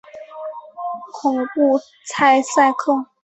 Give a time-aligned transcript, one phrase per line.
[1.13, 1.79] 孔布
[2.17, 3.05] 莱萨克。